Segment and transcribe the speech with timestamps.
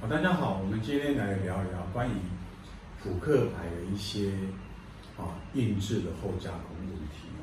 [0.00, 2.12] 好，大家好，我们今天来聊一聊关于
[3.02, 4.30] 扑克牌的一些
[5.16, 7.26] 啊印制的后加工问题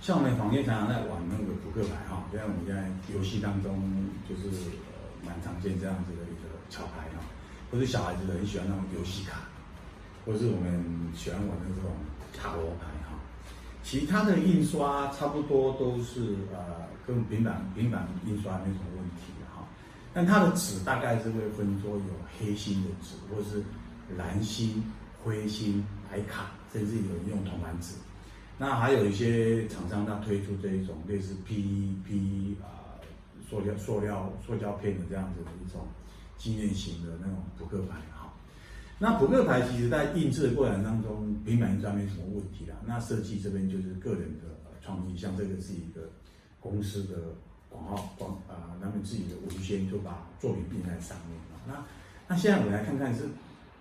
[0.00, 3.82] 像我们坊间常常在玩那个扑克牌哈，就像我们在游戏当中
[4.28, 7.24] 就是呃蛮常见这样子的一个桥牌哈，
[7.72, 9.50] 或者小孩子很喜欢那种游戏卡，
[10.24, 10.80] 或者是我们
[11.16, 11.90] 喜欢玩的这种
[12.32, 13.18] 塔罗牌哈。
[13.82, 19.34] 其他的印刷差不多都是呃跟平板平板印刷没什么问题。
[20.18, 22.02] 但它的纸大概是会分说有
[22.40, 23.62] 黑心的纸，或者是
[24.16, 24.82] 蓝心、
[25.22, 27.94] 灰心、白卡，甚至有人用铜版纸。
[28.58, 32.98] 那还有一些厂商，他推出这一种类似 PP 啊、
[33.48, 35.86] 塑料、塑料、塑胶片的这样子的一种
[36.36, 38.34] 纪念型的那种扑克牌哈。
[38.98, 42.74] 那扑克牌其实在印制的过程当中，平板印刷没什么问题啦。
[42.84, 46.10] 那设计这边就是个人的创意，像这个是一个
[46.58, 47.36] 公司的。
[47.70, 49.24] 广告广啊，他们自己
[49.68, 51.60] 先就把作品印在上面了。
[51.66, 51.84] 那
[52.26, 53.24] 那现在我们来看看是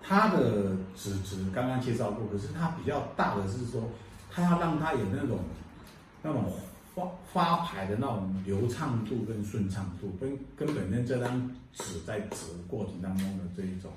[0.03, 3.89] 它的纸质，刚刚介绍过，可是它比较大的是说，
[4.29, 5.39] 它要让它有那种
[6.21, 6.51] 那种
[6.93, 13.91] 发发牌的那种流畅度跟顺畅度，跟跟本身这张纸在折过程当中的这一种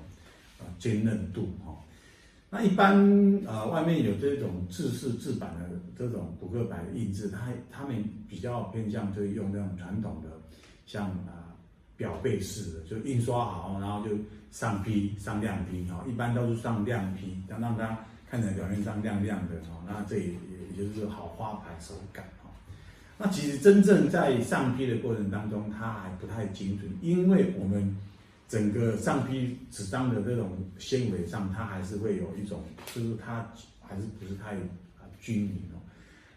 [0.59, 1.75] 呃坚韧度哈。
[2.49, 2.95] 那一般
[3.45, 10.29] 呃外面有这种制式制版的这种扑克牌的印制，它他们比较偏向就是用那种传统的，
[10.85, 11.50] 像啊
[12.01, 14.17] 表背式的，就印刷好，然后就
[14.49, 17.95] 上坯上亮坯哈，一般都是上亮坯，让让它
[18.27, 20.33] 看起来表面上亮亮的哈，那这也
[20.75, 22.49] 也就是好花牌手感哈。
[23.17, 27.95] 那其实真正在上坯的过程当中，它还不太精准，因为我们。
[28.51, 32.61] 整个上坯纸张的这种纤维上，它还是会有一种，
[32.93, 33.47] 就是它
[33.79, 34.57] 还是不是太
[35.21, 35.79] 均匀哦。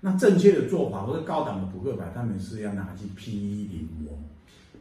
[0.00, 4.14] 那正确的做法，或者高档的扑克牌，他们是要拿去 PE 临摹。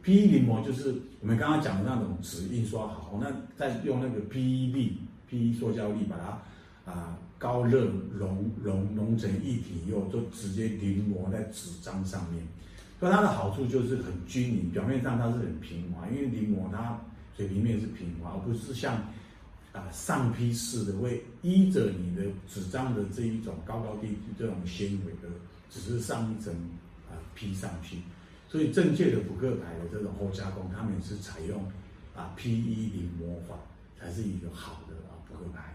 [0.04, 12.46] PE 临摹就是我们刚刚讲的那种纸印刷好，那再用那个 PEBPE 塑胶粒把它啊高热熔熔熔成一体以后，就直接临摹在纸张上面。
[13.00, 17.00] 所以它的好处就是很均匀，表面上它是很平滑，因为临摹它。
[17.36, 18.94] 水平面是平滑，而不是像
[19.72, 25.28] 啊上批式的会依着你的纸张的这一种高高低低这种纤维的，
[25.68, 26.54] 只是上一层
[27.10, 27.96] 啊坯上去。
[28.54, 31.64] 所以正确的扑克牌的这种后加工，他们是采用
[32.14, 33.56] 啊 PE 零模法，
[33.98, 35.74] 才是一个好的啊扑克牌。